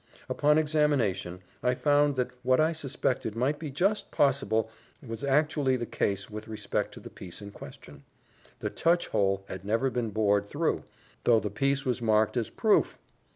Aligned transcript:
Upon 0.27 0.57
examination, 0.57 1.43
I 1.61 1.75
found 1.75 2.15
that 2.15 2.31
what 2.41 2.59
I 2.59 2.71
suspected 2.71 3.35
might 3.35 3.59
be 3.59 3.69
just 3.69 4.09
possible 4.09 4.71
was 5.05 5.23
actually 5.23 5.75
the 5.75 5.85
case 5.85 6.27
with 6.27 6.47
respect 6.47 6.91
to 6.95 6.99
the 6.99 7.11
piece 7.11 7.39
in 7.39 7.51
question 7.51 8.03
the 8.61 8.71
touch 8.71 9.09
hole 9.09 9.45
had 9.47 9.63
never 9.63 9.91
been 9.91 10.09
bored 10.09 10.49
through, 10.49 10.85
though 11.23 11.39
the 11.39 11.51
piece 11.51 11.85
was 11.85 12.01
marked 12.01 12.35
as 12.35 12.49
proof! 12.49 12.97